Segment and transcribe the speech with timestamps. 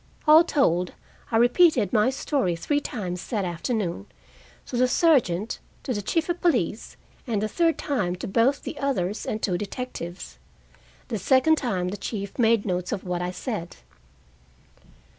[0.27, 0.93] All told,
[1.31, 4.07] I repeated my story three times that afternoon,
[4.65, 8.79] to the sergeant, to the chief of police, and the third time to both the
[8.79, 10.39] others and two detectives.
[11.09, 13.77] The second time the chief made notes of what I said.